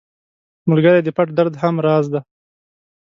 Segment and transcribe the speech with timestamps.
[0.69, 2.19] ملګری د پټ درد هم راز دی